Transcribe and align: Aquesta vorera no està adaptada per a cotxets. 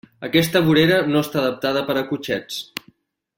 Aquesta 0.27 0.61
vorera 0.69 0.97
no 1.09 1.21
està 1.25 1.39
adaptada 1.43 1.85
per 1.91 1.97
a 2.01 2.05
cotxets. 2.09 2.59